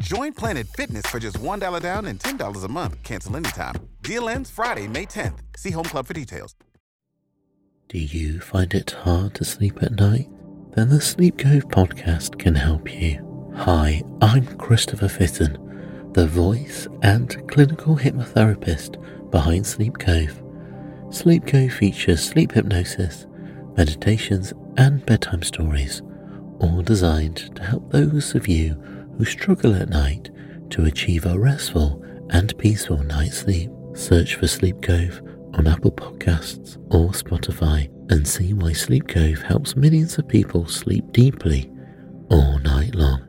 Join 0.00 0.32
Planet 0.32 0.66
Fitness 0.68 1.04
for 1.06 1.18
just 1.18 1.38
$1 1.38 1.82
down 1.82 2.06
and 2.06 2.18
$10 2.18 2.64
a 2.64 2.68
month. 2.68 3.02
Cancel 3.02 3.36
anytime. 3.36 3.74
Deal 4.02 4.28
ends 4.28 4.50
Friday, 4.50 4.88
May 4.88 5.06
10th. 5.06 5.38
See 5.56 5.70
Home 5.70 5.84
Club 5.84 6.06
for 6.06 6.14
details. 6.14 6.54
Do 7.88 7.98
you 7.98 8.40
find 8.40 8.72
it 8.72 8.92
hard 8.92 9.34
to 9.34 9.44
sleep 9.44 9.82
at 9.82 9.92
night? 9.92 10.30
Then 10.74 10.88
the 10.88 11.00
Sleep 11.00 11.36
Cove 11.36 11.68
podcast 11.68 12.38
can 12.38 12.54
help 12.54 12.90
you. 12.90 13.52
Hi, 13.54 14.02
I'm 14.22 14.46
Christopher 14.56 15.08
Fitton, 15.08 16.10
the 16.12 16.26
voice 16.26 16.88
and 17.02 17.46
clinical 17.50 17.94
hypnotherapist 17.94 18.96
behind 19.30 19.66
Sleep 19.66 19.98
Cove. 19.98 20.42
Sleep 21.10 21.46
Cove 21.46 21.74
features 21.74 22.24
sleep 22.24 22.52
hypnosis, 22.52 23.26
meditations, 23.76 24.54
and 24.78 25.04
bedtime 25.04 25.42
stories, 25.42 26.00
all 26.60 26.80
designed 26.80 27.54
to 27.56 27.62
help 27.62 27.90
those 27.90 28.34
of 28.34 28.48
you 28.48 28.82
who 29.22 29.26
struggle 29.26 29.72
at 29.76 29.88
night 29.88 30.30
to 30.68 30.84
achieve 30.84 31.26
a 31.26 31.38
restful 31.38 32.02
and 32.30 32.58
peaceful 32.58 32.98
night's 33.04 33.38
sleep. 33.38 33.70
Search 33.94 34.34
for 34.34 34.48
Sleep 34.48 34.82
Cove 34.82 35.22
on 35.54 35.68
Apple 35.68 35.92
Podcasts 35.92 36.76
or 36.92 37.10
Spotify 37.10 37.88
and 38.10 38.26
see 38.26 38.52
why 38.52 38.72
Sleep 38.72 39.06
Cove 39.06 39.40
helps 39.42 39.76
millions 39.76 40.18
of 40.18 40.26
people 40.26 40.66
sleep 40.66 41.04
deeply 41.12 41.70
all 42.30 42.58
night 42.58 42.96
long. 42.96 43.28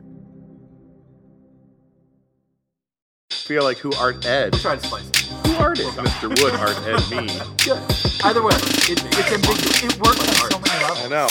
feel 3.30 3.62
like 3.62 3.76
who 3.78 3.92
art 3.92 4.24
Ed? 4.26 4.54
Try 4.54 4.74
to 4.74 4.88
slice 4.88 5.08
it. 5.10 5.16
Who 5.46 5.54
art 5.62 5.78
it? 5.78 5.86
Mr. 5.86 6.28
Wood 6.42 6.54
art 6.54 6.76
Ed 6.88 7.08
me. 7.10 7.32
Yeah. 7.64 7.78
Either 8.24 8.42
way, 8.42 8.54
it, 8.54 9.04
it's 9.04 9.32
ambiguous. 9.32 9.84
It 9.84 10.00
works 10.00 10.42
on 10.42 10.50
so 10.50 10.58
many 10.58 10.82
levels. 10.82 11.04
I 11.04 11.08
know. 11.08 11.28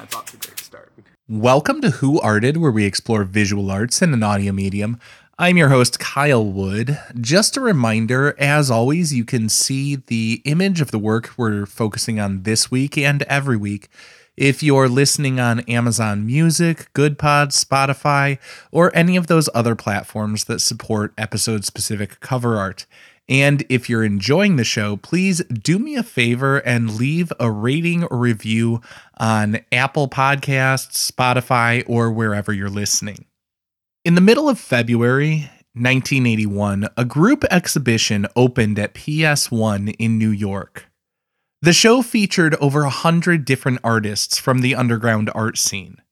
That's 0.00 0.14
off 0.14 0.24
to 0.30 0.36
a 0.36 0.40
great 0.40 0.58
start. 0.58 0.92
Welcome 1.28 1.82
to 1.82 1.90
Who 1.90 2.18
Arted, 2.22 2.56
where 2.56 2.70
we 2.70 2.86
explore 2.86 3.22
visual 3.24 3.70
arts 3.70 4.00
in 4.00 4.14
an 4.14 4.22
audio 4.22 4.50
medium. 4.50 4.98
I'm 5.38 5.58
your 5.58 5.68
host, 5.68 5.98
Kyle 5.98 6.42
Wood. 6.42 6.98
Just 7.20 7.58
a 7.58 7.60
reminder, 7.60 8.34
as 8.38 8.70
always, 8.70 9.12
you 9.12 9.26
can 9.26 9.50
see 9.50 9.96
the 9.96 10.40
image 10.46 10.80
of 10.80 10.90
the 10.90 10.98
work 10.98 11.32
we're 11.36 11.66
focusing 11.66 12.18
on 12.18 12.44
this 12.44 12.70
week 12.70 12.96
and 12.96 13.24
every 13.24 13.58
week. 13.58 13.88
If 14.38 14.62
you're 14.62 14.88
listening 14.88 15.38
on 15.38 15.60
Amazon 15.60 16.24
Music, 16.24 16.90
GoodPod, 16.94 17.48
Spotify, 17.48 18.38
or 18.72 18.90
any 18.96 19.18
of 19.18 19.26
those 19.26 19.50
other 19.54 19.74
platforms 19.74 20.44
that 20.44 20.60
support 20.60 21.12
episode 21.18 21.66
specific 21.66 22.20
cover 22.20 22.56
art. 22.56 22.86
And 23.30 23.64
if 23.68 23.88
you're 23.88 24.02
enjoying 24.02 24.56
the 24.56 24.64
show, 24.64 24.96
please 24.96 25.38
do 25.44 25.78
me 25.78 25.94
a 25.94 26.02
favor 26.02 26.58
and 26.58 26.96
leave 26.96 27.32
a 27.38 27.48
rating 27.48 28.02
or 28.04 28.18
review 28.18 28.80
on 29.18 29.60
Apple 29.70 30.08
Podcasts, 30.08 31.10
Spotify, 31.10 31.84
or 31.86 32.10
wherever 32.10 32.52
you're 32.52 32.68
listening. 32.68 33.26
In 34.04 34.16
the 34.16 34.20
middle 34.20 34.48
of 34.48 34.58
February 34.58 35.48
1981, 35.74 36.88
a 36.96 37.04
group 37.04 37.44
exhibition 37.52 38.26
opened 38.34 38.80
at 38.80 38.94
PS1 38.94 39.94
in 40.00 40.18
New 40.18 40.30
York. 40.30 40.86
The 41.62 41.72
show 41.72 42.02
featured 42.02 42.56
over 42.56 42.82
a 42.82 42.90
hundred 42.90 43.44
different 43.44 43.78
artists 43.84 44.38
from 44.38 44.60
the 44.60 44.74
underground 44.74 45.30
art 45.36 45.56
scene. 45.56 46.02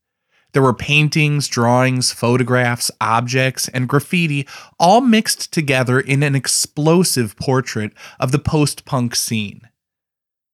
There 0.52 0.62
were 0.62 0.74
paintings, 0.74 1.46
drawings, 1.46 2.12
photographs, 2.12 2.90
objects, 3.00 3.68
and 3.68 3.88
graffiti 3.88 4.46
all 4.78 5.00
mixed 5.00 5.52
together 5.52 6.00
in 6.00 6.22
an 6.22 6.34
explosive 6.34 7.36
portrait 7.36 7.92
of 8.18 8.32
the 8.32 8.38
post 8.38 8.84
punk 8.84 9.14
scene. 9.14 9.68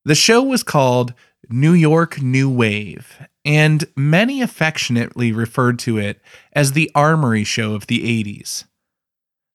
The 0.04 0.14
show 0.14 0.42
was 0.42 0.62
called 0.62 1.14
New 1.48 1.72
York 1.72 2.20
New 2.20 2.50
Wave, 2.50 3.18
and 3.44 3.84
many 3.96 4.42
affectionately 4.42 5.32
referred 5.32 5.78
to 5.80 5.98
it 5.98 6.20
as 6.52 6.72
the 6.72 6.90
Armory 6.94 7.44
Show 7.44 7.74
of 7.74 7.86
the 7.86 8.00
80s. 8.00 8.64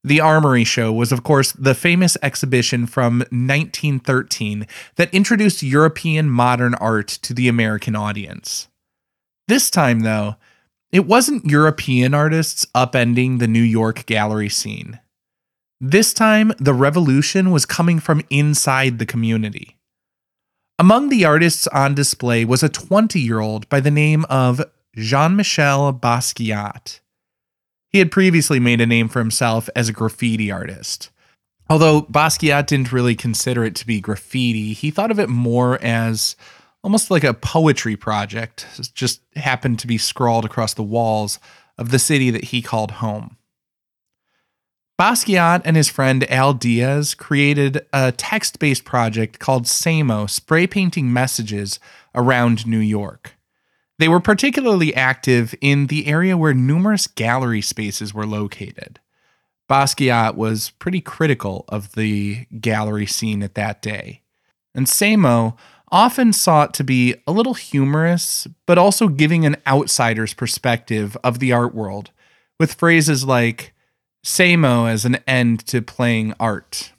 The 0.03 0.21
Armory 0.21 0.63
Show 0.63 0.94
was, 0.94 1.11
of 1.11 1.23
course, 1.23 1.51
the 1.51 1.75
famous 1.75 2.16
exhibition 2.23 2.88
from 2.88 3.19
1913 3.31 4.66
that 4.95 5.13
introduced 5.13 5.61
European 5.61 6.29
modern 6.29 6.73
art 6.75 7.09
to 7.09 7.33
the 7.33 7.50
American 7.50 7.97
audience. 7.97 8.69
This 9.50 9.72
time, 9.72 10.02
though, 10.02 10.36
it 10.92 11.08
wasn't 11.08 11.50
European 11.50 12.14
artists 12.14 12.68
upending 12.76 13.40
the 13.40 13.48
New 13.48 13.64
York 13.64 14.06
gallery 14.06 14.48
scene. 14.48 15.00
This 15.82 16.14
time, 16.14 16.54
the 16.60 16.76
revolution 16.76 17.50
was 17.50 17.66
coming 17.66 18.00
from 18.00 18.22
inside 18.30 19.00
the 19.00 19.08
community. 19.08 19.80
Among 20.78 21.10
the 21.10 21.26
artists 21.26 21.66
on 21.70 21.96
display 21.96 22.46
was 22.46 22.62
a 22.62 22.70
20 22.70 23.20
year 23.20 23.40
old 23.40 23.68
by 23.70 23.80
the 23.80 23.90
name 23.90 24.24
of 24.30 24.62
Jean 24.96 25.36
Michel 25.36 25.92
Basquiat. 25.94 27.00
He 27.90 27.98
had 27.98 28.12
previously 28.12 28.60
made 28.60 28.81
a 28.81 28.86
name 28.86 29.10
for 29.10 29.18
himself 29.18 29.68
as 29.76 29.90
a 29.90 29.94
graffiti 29.94 30.52
artist. 30.52 31.10
Although 31.68 32.04
Basquiat 32.04 32.68
didn't 32.68 32.92
really 32.92 33.16
consider 33.16 33.64
it 33.64 33.74
to 33.78 33.88
be 33.88 34.00
graffiti, 34.00 34.74
he 34.74 34.92
thought 34.92 35.10
of 35.10 35.20
it 35.20 35.28
more 35.28 35.84
as 35.84 36.36
almost 36.84 37.12
like 37.12 37.23
a 37.23 37.34
poetry 37.34 37.95
project, 37.95 38.66
just 38.94 39.22
happened 39.35 39.79
to 39.79 39.88
be 39.88 39.97
scrawled 39.97 40.45
across 40.45 40.73
the 40.73 40.84
walls 40.84 41.40
of 41.78 41.91
the 41.91 42.00
city 42.00 42.29
that 42.29 42.45
he 42.45 42.62
called 42.62 42.91
home. 42.91 43.38
Basquiat 45.00 45.62
and 45.63 45.78
his 45.78 45.88
friend 45.88 46.29
Al 46.29 46.53
Diaz 46.53 47.16
created 47.16 47.85
a 47.94 48.12
text 48.12 48.59
based 48.59 48.84
project 48.84 49.39
called 49.39 49.63
Samo, 49.63 50.29
spray 50.29 50.68
painting 50.68 51.13
messages 51.13 51.79
around 52.13 52.68
New 52.68 52.79
York. 52.79 53.38
They 53.97 54.09
were 54.09 54.19
particularly 54.19 54.94
active 54.94 55.56
in 55.62 55.88
the 55.88 56.07
area 56.07 56.38
where 56.38 56.53
numerous 56.53 57.07
gallery 57.07 57.62
spaces 57.62 58.13
were 58.13 58.25
located. 58.25 59.00
Basquiat 59.69 60.35
was 60.35 60.72
pretty 60.79 61.00
critical 61.00 61.63
of 61.69 61.94
the 61.94 62.45
gallery 62.59 63.06
scene 63.06 63.41
at 63.41 63.56
that 63.56 63.81
day. 63.81 64.22
And 64.75 64.85
Samo 64.85 65.57
often 65.91 66.33
sought 66.33 66.73
to 66.75 66.83
be 66.83 67.16
a 67.27 67.31
little 67.31 67.53
humorous, 67.53 68.47
but 68.66 68.77
also 68.77 69.07
giving 69.07 69.45
an 69.45 69.57
outsider's 69.67 70.33
perspective 70.33 71.17
of 71.23 71.39
the 71.39 71.51
art 71.51 71.73
world, 71.73 72.11
with 72.59 72.73
phrases 72.73 73.25
like 73.25 73.73
Samo 74.25 74.89
as 74.89 75.05
an 75.05 75.16
end 75.27 75.66
to 75.67 75.81
playing 75.81 76.33
art, 76.39 76.91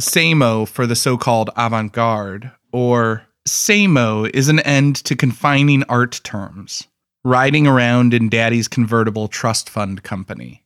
Samo 0.00 0.68
for 0.68 0.86
the 0.86 0.96
so 0.96 1.16
called 1.16 1.50
avant 1.56 1.92
garde, 1.92 2.52
or 2.72 3.26
Samo 3.48 4.28
is 4.34 4.48
an 4.48 4.60
end 4.60 4.96
to 4.96 5.16
confining 5.16 5.84
art 5.84 6.20
terms, 6.22 6.86
riding 7.24 7.66
around 7.66 8.12
in 8.12 8.28
daddy's 8.28 8.68
convertible 8.68 9.28
trust 9.28 9.70
fund 9.70 10.02
company. 10.02 10.65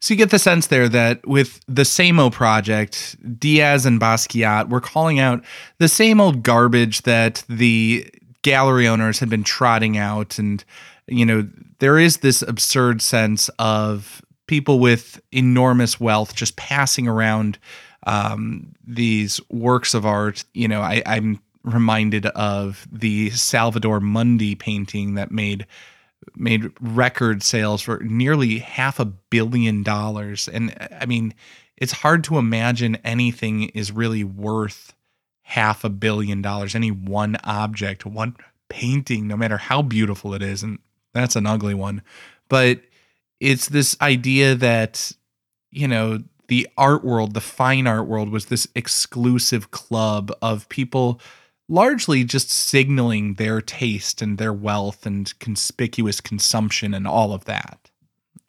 So 0.00 0.14
you 0.14 0.18
get 0.18 0.30
the 0.30 0.38
sense 0.38 0.66
there 0.66 0.88
that 0.88 1.26
with 1.26 1.60
the 1.66 1.82
Samo 1.82 2.30
project, 2.32 3.16
Diaz 3.38 3.86
and 3.86 4.00
Basquiat 4.00 4.68
were 4.68 4.80
calling 4.80 5.18
out 5.18 5.44
the 5.78 5.88
same 5.88 6.20
old 6.20 6.42
garbage 6.42 7.02
that 7.02 7.44
the 7.48 8.10
gallery 8.42 8.88
owners 8.88 9.18
had 9.20 9.30
been 9.30 9.44
trotting 9.44 9.96
out. 9.96 10.38
And, 10.38 10.64
you 11.06 11.24
know, 11.24 11.48
there 11.78 11.98
is 11.98 12.18
this 12.18 12.42
absurd 12.42 13.00
sense 13.00 13.48
of 13.58 14.22
people 14.46 14.80
with 14.80 15.20
enormous 15.30 16.00
wealth 16.00 16.34
just 16.34 16.56
passing 16.56 17.06
around 17.06 17.58
um, 18.06 18.74
these 18.84 19.40
works 19.50 19.94
of 19.94 20.04
art. 20.04 20.44
You 20.54 20.68
know, 20.68 20.80
I, 20.80 21.02
I'm 21.06 21.40
reminded 21.62 22.26
of 22.26 22.86
the 22.90 23.30
Salvator 23.30 24.00
Mundi 24.00 24.54
painting 24.54 25.14
that 25.14 25.30
made 25.30 25.66
made 26.36 26.70
record 26.80 27.42
sales 27.42 27.82
for 27.82 27.98
nearly 27.98 28.58
half 28.58 28.98
a 28.98 29.04
billion 29.04 29.82
dollars. 29.82 30.48
And 30.48 30.74
I 31.00 31.06
mean, 31.06 31.34
it's 31.76 31.92
hard 31.92 32.24
to 32.24 32.38
imagine 32.38 32.96
anything 33.04 33.64
is 33.70 33.92
really 33.92 34.24
worth 34.24 34.94
half 35.42 35.84
a 35.84 35.88
billion 35.88 36.42
dollars. 36.42 36.74
Any 36.74 36.90
one 36.90 37.36
object, 37.44 38.06
one 38.06 38.36
painting, 38.68 39.26
no 39.26 39.36
matter 39.36 39.58
how 39.58 39.82
beautiful 39.82 40.34
it 40.34 40.42
is. 40.42 40.62
And 40.62 40.78
that's 41.12 41.36
an 41.36 41.46
ugly 41.46 41.74
one. 41.74 42.02
But 42.48 42.80
it's 43.40 43.68
this 43.68 43.96
idea 44.00 44.54
that, 44.54 45.12
you 45.70 45.88
know, 45.88 46.20
the 46.48 46.68
art 46.76 47.04
world, 47.04 47.34
the 47.34 47.40
fine 47.40 47.86
art 47.86 48.06
world 48.06 48.30
was 48.30 48.46
this 48.46 48.66
exclusive 48.74 49.70
club 49.70 50.32
of 50.40 50.68
people 50.68 51.20
largely 51.72 52.22
just 52.22 52.50
signaling 52.50 53.34
their 53.34 53.62
taste 53.62 54.20
and 54.20 54.36
their 54.36 54.52
wealth 54.52 55.06
and 55.06 55.38
conspicuous 55.38 56.20
consumption 56.20 56.92
and 56.92 57.08
all 57.08 57.32
of 57.32 57.46
that. 57.46 57.90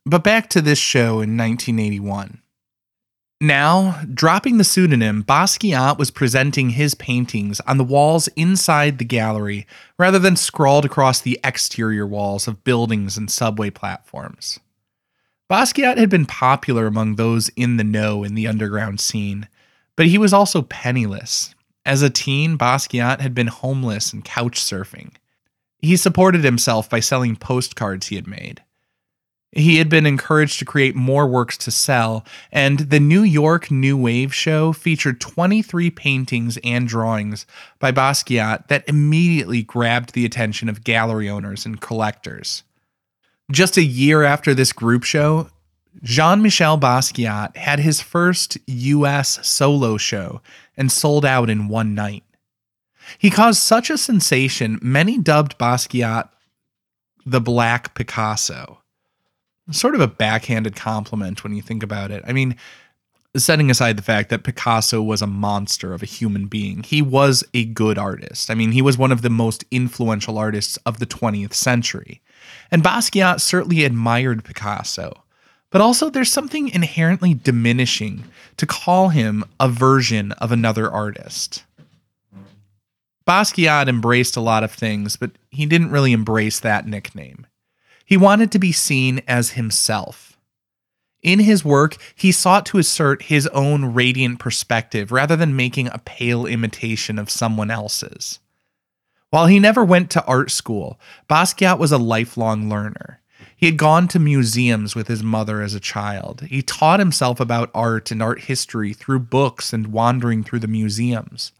But 0.05 0.25
back 0.25 0.49
to 0.49 0.61
this 0.61 0.77
show 0.77 1.21
in 1.21 1.37
1981. 1.37 2.41
Now, 3.39 4.01
dropping 4.13 4.57
the 4.57 4.65
pseudonym, 4.65 5.23
Basquiat 5.23 5.97
was 5.97 6.11
presenting 6.11 6.71
his 6.71 6.95
paintings 6.95 7.61
on 7.61 7.77
the 7.77 7.83
walls 7.85 8.27
inside 8.35 8.97
the 8.97 9.05
gallery 9.05 9.67
rather 9.97 10.19
than 10.19 10.35
scrawled 10.35 10.83
across 10.83 11.21
the 11.21 11.39
exterior 11.45 12.05
walls 12.05 12.45
of 12.45 12.65
buildings 12.65 13.15
and 13.15 13.31
subway 13.31 13.69
platforms. 13.69 14.59
Basquiat 15.49 15.97
had 15.97 16.09
been 16.09 16.25
popular 16.25 16.87
among 16.87 17.15
those 17.15 17.49
in 17.55 17.77
the 17.77 17.83
know 17.85 18.25
in 18.25 18.35
the 18.35 18.47
underground 18.47 18.99
scene, 18.99 19.47
but 19.95 20.07
he 20.07 20.17
was 20.17 20.33
also 20.33 20.61
penniless. 20.61 21.52
As 21.85 22.01
a 22.01 22.09
teen, 22.09 22.57
Basquiat 22.57 23.19
had 23.19 23.35
been 23.35 23.47
homeless 23.47 24.13
and 24.13 24.23
couch 24.23 24.59
surfing. 24.59 25.11
He 25.79 25.97
supported 25.97 26.43
himself 26.43 26.89
by 26.89 27.01
selling 27.01 27.35
postcards 27.35 28.07
he 28.07 28.15
had 28.15 28.27
made. 28.27 28.63
He 29.51 29.77
had 29.77 29.87
been 29.87 30.07
encouraged 30.07 30.57
to 30.59 30.65
create 30.65 30.95
more 30.95 31.27
works 31.27 31.57
to 31.59 31.71
sell, 31.71 32.25
and 32.51 32.79
the 32.79 32.99
New 32.99 33.21
York 33.21 33.69
New 33.69 33.95
Wave 33.95 34.33
show 34.33 34.73
featured 34.73 35.21
23 35.21 35.91
paintings 35.91 36.57
and 36.63 36.87
drawings 36.87 37.45
by 37.77 37.91
Basquiat 37.91 38.67
that 38.69 38.87
immediately 38.87 39.61
grabbed 39.61 40.13
the 40.13 40.25
attention 40.25 40.69
of 40.69 40.83
gallery 40.83 41.29
owners 41.29 41.67
and 41.67 41.81
collectors. 41.81 42.63
Just 43.51 43.77
a 43.77 43.83
year 43.83 44.23
after 44.23 44.55
this 44.55 44.73
group 44.73 45.03
show, 45.03 45.49
Jean 46.01 46.41
Michel 46.41 46.79
Basquiat 46.79 47.55
had 47.55 47.79
his 47.79 48.01
first 48.01 48.57
US 48.65 49.45
solo 49.47 49.97
show 49.97 50.41
and 50.77 50.91
sold 50.91 51.25
out 51.25 51.49
in 51.49 51.67
one 51.67 51.93
night. 51.95 52.23
He 53.17 53.29
caused 53.29 53.61
such 53.61 53.89
a 53.89 53.97
sensation, 53.97 54.79
many 54.81 55.17
dubbed 55.17 55.57
Basquiat 55.57 56.29
the 57.25 57.41
Black 57.41 57.95
Picasso 57.95 58.83
sort 59.71 59.95
of 59.95 60.01
a 60.01 60.07
backhanded 60.07 60.75
compliment 60.75 61.43
when 61.43 61.53
you 61.53 61.61
think 61.61 61.83
about 61.83 62.11
it. 62.11 62.23
I 62.27 62.33
mean, 62.33 62.55
setting 63.35 63.71
aside 63.71 63.97
the 63.97 64.03
fact 64.03 64.29
that 64.29 64.43
Picasso 64.43 65.01
was 65.01 65.21
a 65.21 65.27
monster 65.27 65.93
of 65.93 66.03
a 66.03 66.07
human 66.07 66.47
being, 66.47 66.83
he 66.83 67.01
was 67.01 67.43
a 67.53 67.65
good 67.65 67.97
artist. 67.97 68.51
I 68.51 68.55
mean, 68.55 68.71
he 68.71 68.81
was 68.81 68.97
one 68.97 69.11
of 69.11 69.21
the 69.21 69.29
most 69.29 69.63
influential 69.71 70.37
artists 70.37 70.77
of 70.85 70.99
the 70.99 71.05
20th 71.05 71.53
century. 71.53 72.21
And 72.71 72.83
Basquiat 72.83 73.39
certainly 73.39 73.85
admired 73.85 74.43
Picasso. 74.43 75.22
But 75.73 75.81
also, 75.81 76.11
there's 76.11 76.31
something 76.31 76.69
inherently 76.69 77.33
diminishing 77.33 78.25
to 78.57 78.67
call 78.67 79.09
him 79.09 79.43
a 79.59 79.67
version 79.67 80.31
of 80.33 80.51
another 80.51 80.89
artist. 80.89 81.63
Basquiat 83.27 83.87
embraced 83.87 84.37
a 84.37 84.41
lot 84.41 84.63
of 84.63 84.71
things, 84.71 85.15
but 85.15 85.31
he 85.49 85.65
didn't 85.65 85.89
really 85.89 86.13
embrace 86.13 86.59
that 86.59 86.85
nickname. 86.85 87.47
He 88.05 88.17
wanted 88.17 88.51
to 88.51 88.59
be 88.59 88.71
seen 88.71 89.23
as 89.27 89.51
himself. 89.51 90.37
In 91.23 91.39
his 91.39 91.65
work, 91.65 91.97
he 92.13 92.31
sought 92.31 92.67
to 92.67 92.77
assert 92.77 93.23
his 93.23 93.47
own 93.47 93.95
radiant 93.95 94.37
perspective 94.37 95.11
rather 95.11 95.35
than 95.35 95.55
making 95.55 95.87
a 95.87 96.01
pale 96.05 96.45
imitation 96.45 97.17
of 97.17 97.31
someone 97.31 97.71
else's. 97.71 98.37
While 99.31 99.47
he 99.47 99.57
never 99.57 99.83
went 99.83 100.11
to 100.11 100.25
art 100.25 100.51
school, 100.51 100.99
Basquiat 101.27 101.79
was 101.79 101.91
a 101.91 101.97
lifelong 101.97 102.69
learner. 102.69 103.21
He 103.63 103.67
had 103.67 103.77
gone 103.77 104.09
to 104.09 104.19
museums 104.19 104.93
with 104.93 105.07
his 105.07 105.23
mother 105.23 105.61
as 105.61 105.73
a 105.73 105.79
child. 105.79 106.41
He 106.49 106.61
taught 106.61 106.99
himself 106.99 107.39
about 107.39 107.71
art 107.73 108.11
and 108.11 108.21
art 108.21 108.41
history 108.41 108.91
through 108.91 109.19
books 109.19 109.71
and 109.71 109.87
wandering 109.87 110.43
through 110.43 110.59
the 110.59 110.67
museums. 110.67 111.53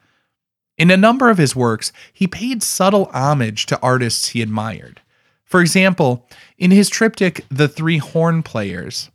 In 0.78 0.92
a 0.92 0.98
number 0.98 1.30
of 1.30 1.38
his 1.38 1.56
works, 1.56 1.94
he 2.12 2.28
paid 2.28 2.62
subtle 2.62 3.10
homage 3.14 3.66
to 3.68 3.80
artists 3.80 4.28
he 4.28 4.42
admired. 4.42 5.00
For 5.46 5.62
example, 5.62 6.28
in 6.58 6.72
his 6.72 6.90
triptych, 6.90 7.46
The 7.48 7.70
Three 7.70 8.00
Horn 8.00 8.44
Players, 8.44 9.10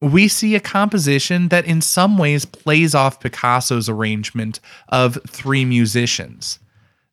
we 0.00 0.28
see 0.28 0.54
a 0.54 0.60
composition 0.60 1.48
that 1.48 1.66
in 1.66 1.80
some 1.80 2.16
ways 2.18 2.44
plays 2.44 2.94
off 2.94 3.18
Picasso's 3.18 3.88
arrangement 3.88 4.60
of 4.88 5.18
three 5.26 5.64
musicians. 5.64 6.60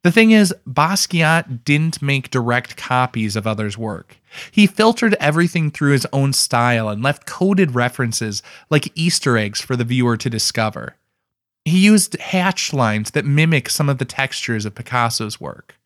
The 0.06 0.12
thing 0.12 0.30
is, 0.30 0.54
Basquiat 0.68 1.64
didn't 1.66 2.00
make 2.00 2.30
direct 2.30 2.78
copies 2.78 3.36
of 3.36 3.48
others' 3.48 3.76
work. 3.76 4.18
He 4.52 4.68
filtered 4.68 5.16
everything 5.16 5.72
through 5.72 5.94
his 5.94 6.06
own 6.14 6.32
style 6.32 6.90
and 6.90 7.02
left 7.02 7.26
coded 7.26 7.74
references 7.74 8.44
like 8.70 8.92
Easter 8.94 9.36
eggs 9.36 9.62
for 9.62 9.76
the 9.76 9.84
viewer 9.84 10.16
to 10.16 10.30
discover. 10.30 10.96
He 11.64 11.80
used 11.80 12.20
hatch 12.20 12.72
lines 12.72 13.10
that 13.12 13.26
mimic 13.26 13.68
some 13.68 13.90
of 13.90 13.98
the 13.98 14.06
textures 14.06 14.64
of 14.64 14.76
Picasso's 14.76 15.42
work. 15.42 15.80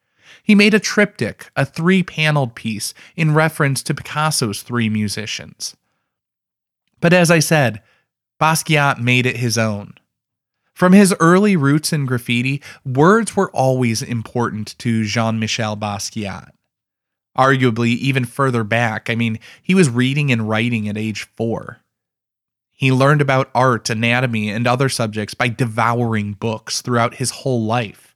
He 0.43 0.53
made 0.53 0.73
a 0.73 0.81
triptych, 0.81 1.49
a 1.55 1.65
three 1.65 2.03
paneled 2.03 2.55
piece, 2.55 2.93
in 3.15 3.33
reference 3.33 3.81
to 3.83 3.93
Picasso's 3.93 4.63
three 4.63 4.89
musicians. 4.89 5.77
But 6.99 7.13
as 7.13 7.31
I 7.31 7.39
said, 7.39 7.81
Basquiat 8.37 8.99
made 8.99 9.25
it 9.25 9.37
his 9.37 9.57
own. 9.57 9.93
From 10.79 10.93
his 10.93 11.13
early 11.19 11.57
roots 11.57 11.91
in 11.91 12.05
graffiti, 12.05 12.61
words 12.85 13.35
were 13.35 13.51
always 13.51 14.01
important 14.01 14.79
to 14.79 15.03
Jean 15.03 15.37
Michel 15.37 15.75
Basquiat. 15.75 16.51
Arguably, 17.37 17.97
even 17.97 18.23
further 18.23 18.63
back, 18.63 19.09
I 19.09 19.15
mean, 19.15 19.39
he 19.61 19.75
was 19.75 19.89
reading 19.89 20.31
and 20.31 20.47
writing 20.47 20.87
at 20.87 20.97
age 20.97 21.27
four. 21.35 21.81
He 22.71 22.93
learned 22.93 23.19
about 23.19 23.51
art, 23.53 23.89
anatomy, 23.89 24.49
and 24.49 24.65
other 24.65 24.87
subjects 24.87 25.33
by 25.33 25.49
devouring 25.49 26.31
books 26.31 26.81
throughout 26.81 27.15
his 27.15 27.31
whole 27.31 27.65
life. 27.65 28.15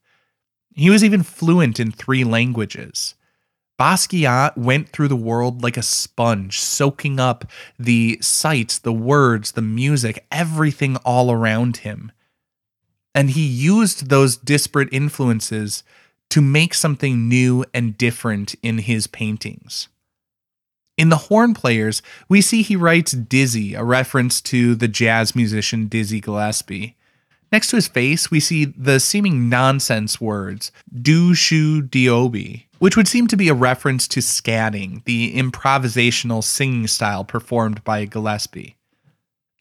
He 0.74 0.90
was 0.90 1.04
even 1.04 1.22
fluent 1.22 1.82
in 1.82 1.92
three 1.92 2.24
languages. 2.24 3.16
Basquiat 3.78 4.58
went 4.58 4.88
through 4.88 5.10
the 5.10 5.18
world 5.18 5.62
like 5.64 5.76
a 5.76 5.82
sponge, 5.82 6.62
soaking 6.62 7.20
up 7.20 7.44
the 7.78 8.20
sights, 8.22 8.80
the 8.80 8.94
words, 8.94 9.52
the 9.52 9.62
music, 9.62 10.26
everything 10.32 10.96
all 11.04 11.30
around 11.30 11.78
him. 11.78 12.14
And 13.16 13.32
he 13.32 13.46
used 13.46 14.10
those 14.10 14.38
disparate 14.38 14.90
influences 14.92 15.84
to 16.30 16.42
make 16.42 16.74
something 16.74 17.30
new 17.30 17.64
and 17.74 17.98
different 17.98 18.56
in 18.64 18.80
his 18.80 19.08
paintings. 19.08 19.88
In 20.98 21.10
The 21.10 21.18
Horn 21.18 21.54
Players, 21.54 22.02
we 22.30 22.42
see 22.42 22.62
he 22.62 22.76
writes 22.76 23.12
Dizzy, 23.12 23.74
a 23.74 23.84
reference 23.84 24.42
to 24.42 24.76
the 24.76 24.88
jazz 24.88 25.36
musician 25.36 25.88
Dizzy 25.88 26.20
Gillespie. 26.20 26.96
Next 27.52 27.70
to 27.70 27.76
his 27.76 27.88
face, 27.88 28.32
we 28.32 28.40
see 28.40 28.66
the 28.66 29.00
seeming 29.00 29.48
nonsense 29.48 30.20
words, 30.20 30.72
do 30.92 31.36
shu 31.36 31.84
diobi, 31.84 32.66
which 32.80 32.98
would 32.98 33.08
seem 33.08 33.28
to 33.28 33.38
be 33.38 33.48
a 33.48 33.54
reference 33.54 34.08
to 34.10 34.20
scatting, 34.20 35.04
the 35.06 35.36
improvisational 35.36 36.44
singing 36.44 36.88
style 36.88 37.24
performed 37.24 37.84
by 37.84 38.06
Gillespie. 38.06 38.76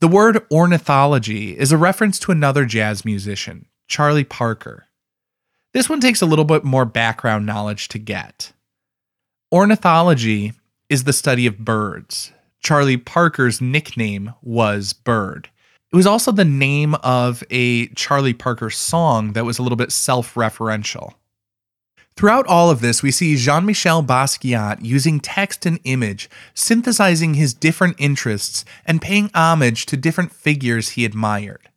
The 0.03 0.09
word 0.09 0.45
ornithology 0.51 1.57
is 1.57 1.71
a 1.71 1.79
reference 1.79 2.19
to 2.19 2.33
another 2.33 2.65
jazz 2.65 3.05
musician, 3.05 3.67
Charlie 3.87 4.25
Parker. 4.25 4.87
This 5.75 5.89
one 5.89 6.01
takes 6.01 6.21
a 6.21 6.27
little 6.27 6.45
bit 6.45 6.65
more 6.65 6.85
background 6.85 7.47
knowledge 7.47 7.87
to 7.87 8.01
get. 8.01 8.53
Ornithology 9.53 10.55
is 10.89 11.05
the 11.05 11.13
study 11.13 11.47
of 11.47 11.59
birds. 11.59 12.33
Charlie 12.65 12.97
Parker's 12.97 13.61
nickname 13.61 14.35
was 14.43 14.93
Bird. 14.93 15.49
It 15.93 15.97
was 15.97 16.07
also 16.09 16.33
the 16.33 16.45
name 16.45 16.97
of 17.05 17.45
a 17.49 17.87
Charlie 17.91 18.35
Parker 18.35 18.71
song 18.71 19.35
that 19.35 19.45
was 19.45 19.61
a 19.61 19.63
little 19.63 19.77
bit 19.77 19.93
self 19.93 20.35
referential. 20.35 21.15
Throughout 22.17 22.47
all 22.47 22.71
of 22.71 22.81
this, 22.81 23.03
we 23.03 23.11
see 23.11 23.37
Jean 23.37 23.65
Michel 23.65 24.03
Basquiat 24.03 24.85
using 24.85 25.19
text 25.19 25.65
and 25.67 25.81
image, 25.85 26.29
synthesizing 26.55 27.35
his 27.35 27.55
different 27.55 27.97
interests 27.99 28.65
and 28.85 29.03
paying 29.03 29.31
homage 29.35 29.87
to 29.87 29.97
different 29.97 30.33
figures 30.33 30.91
he 30.91 31.05
admired. 31.05 31.69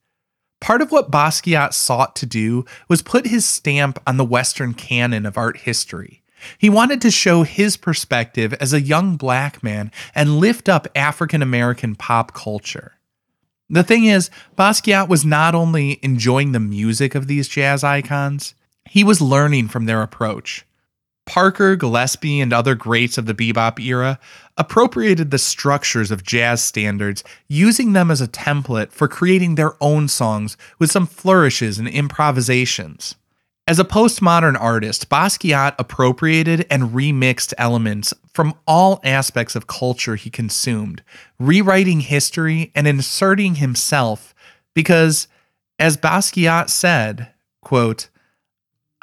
Part 0.60 0.82
of 0.82 0.92
what 0.92 1.12
Basquiat 1.12 1.74
sought 1.74 2.16
to 2.18 2.26
do 2.26 2.66
was 2.88 3.02
put 3.02 3.28
his 3.28 3.46
stamp 3.46 4.00
on 4.06 4.18
the 4.18 4.26
Western 4.26 4.74
canon 4.74 5.26
of 5.26 5.38
art 5.38 5.58
history. 5.58 6.24
He 6.58 6.70
wanted 6.70 7.02
to 7.02 7.12
show 7.12 7.44
his 7.44 7.78
perspective 7.78 8.54
as 8.56 8.74
a 8.74 8.82
young 8.82 9.18
black 9.18 9.64
man 9.64 9.92
and 10.14 10.38
lift 10.38 10.70
up 10.70 10.88
African 10.96 11.42
American 11.42 11.96
pop 11.96 12.34
culture. 12.34 12.94
The 13.70 13.84
thing 13.84 14.06
is, 14.06 14.30
Basquiat 14.58 15.10
was 15.10 15.26
not 15.26 15.56
only 15.56 16.00
enjoying 16.04 16.52
the 16.52 16.60
music 16.60 17.16
of 17.16 17.28
these 17.28 17.48
jazz 17.48 17.84
icons, 17.84 18.54
he 18.96 19.04
was 19.04 19.20
learning 19.20 19.68
from 19.68 19.88
their 19.88 20.02
approach. 20.02 20.66
Parker, 21.26 21.76
Gillespie, 21.76 22.40
and 22.40 22.54
other 22.54 22.76
greats 22.76 23.18
of 23.18 23.26
the 23.26 23.34
bebop 23.34 23.78
era 23.78 24.18
appropriated 24.56 25.32
the 25.32 25.38
structures 25.38 26.12
of 26.12 26.24
jazz 26.24 26.64
standards, 26.64 27.22
using 27.50 27.92
them 27.92 28.10
as 28.10 28.22
a 28.22 28.28
template 28.28 28.94
for 28.94 29.10
creating 29.10 29.56
their 29.56 29.74
own 29.84 30.08
songs 30.08 30.56
with 30.80 30.90
some 30.90 31.06
flourishes 31.06 31.78
and 31.78 31.90
improvisations. 31.90 33.16
As 33.68 33.80
a 33.80 33.84
postmodern 33.84 34.58
artist, 34.58 35.10
Basquiat 35.10 35.76
appropriated 35.78 36.66
and 36.72 36.94
remixed 36.94 37.54
elements 37.58 38.14
from 38.34 38.54
all 38.66 39.02
aspects 39.04 39.58
of 39.58 39.68
culture 39.68 40.16
he 40.16 40.30
consumed, 40.30 41.04
rewriting 41.38 42.00
history 42.00 42.72
and 42.74 42.88
inserting 42.88 43.56
himself 43.56 44.34
because, 44.74 45.28
as 45.80 45.98
Basquiat 45.98 46.70
said, 46.70 47.28
quote, 47.62 48.08